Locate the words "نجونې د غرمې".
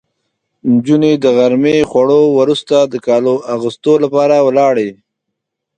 0.71-1.77